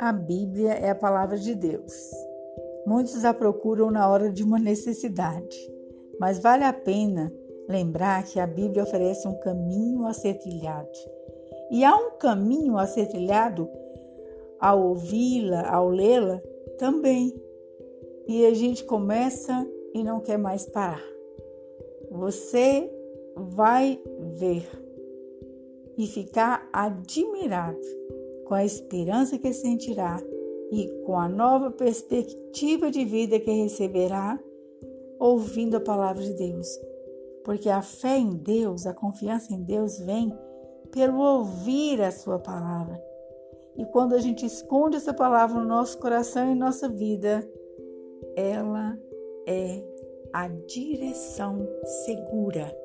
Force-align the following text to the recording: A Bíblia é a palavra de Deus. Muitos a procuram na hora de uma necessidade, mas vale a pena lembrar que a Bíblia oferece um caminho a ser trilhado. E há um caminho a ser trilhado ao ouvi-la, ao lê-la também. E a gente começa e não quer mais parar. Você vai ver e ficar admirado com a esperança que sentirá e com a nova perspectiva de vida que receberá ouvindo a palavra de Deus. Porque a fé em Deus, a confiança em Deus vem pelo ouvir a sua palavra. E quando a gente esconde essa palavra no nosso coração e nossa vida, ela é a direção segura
A 0.00 0.12
Bíblia 0.12 0.72
é 0.72 0.88
a 0.88 0.94
palavra 0.94 1.36
de 1.36 1.54
Deus. 1.54 2.10
Muitos 2.86 3.22
a 3.22 3.34
procuram 3.34 3.90
na 3.90 4.08
hora 4.08 4.32
de 4.32 4.42
uma 4.42 4.58
necessidade, 4.58 5.58
mas 6.18 6.38
vale 6.38 6.64
a 6.64 6.72
pena 6.72 7.30
lembrar 7.68 8.24
que 8.24 8.40
a 8.40 8.46
Bíblia 8.46 8.82
oferece 8.82 9.28
um 9.28 9.38
caminho 9.40 10.06
a 10.06 10.14
ser 10.14 10.38
trilhado. 10.38 10.88
E 11.70 11.84
há 11.84 11.94
um 11.94 12.12
caminho 12.12 12.78
a 12.78 12.86
ser 12.86 13.08
trilhado 13.08 13.68
ao 14.58 14.88
ouvi-la, 14.88 15.70
ao 15.70 15.90
lê-la 15.90 16.40
também. 16.78 17.38
E 18.26 18.46
a 18.46 18.54
gente 18.54 18.84
começa 18.84 19.68
e 19.92 20.02
não 20.02 20.20
quer 20.20 20.38
mais 20.38 20.64
parar. 20.64 21.04
Você 22.10 22.90
vai 23.36 24.00
ver 24.38 24.66
e 25.98 26.06
ficar 26.06 26.66
admirado 26.72 28.00
com 28.50 28.56
a 28.56 28.64
esperança 28.64 29.38
que 29.38 29.52
sentirá 29.52 30.20
e 30.72 30.88
com 31.06 31.16
a 31.16 31.28
nova 31.28 31.70
perspectiva 31.70 32.90
de 32.90 33.04
vida 33.04 33.38
que 33.38 33.48
receberá 33.48 34.40
ouvindo 35.20 35.76
a 35.76 35.80
palavra 35.80 36.20
de 36.20 36.34
Deus. 36.34 36.66
Porque 37.44 37.68
a 37.68 37.80
fé 37.80 38.18
em 38.18 38.34
Deus, 38.34 38.88
a 38.88 38.92
confiança 38.92 39.54
em 39.54 39.62
Deus 39.62 40.00
vem 40.00 40.36
pelo 40.90 41.20
ouvir 41.20 42.02
a 42.02 42.10
sua 42.10 42.40
palavra. 42.40 43.00
E 43.76 43.84
quando 43.84 44.16
a 44.16 44.18
gente 44.18 44.44
esconde 44.44 44.96
essa 44.96 45.14
palavra 45.14 45.60
no 45.60 45.68
nosso 45.68 45.96
coração 46.00 46.50
e 46.50 46.54
nossa 46.56 46.88
vida, 46.88 47.48
ela 48.34 48.98
é 49.46 49.80
a 50.32 50.48
direção 50.48 51.68
segura 52.04 52.76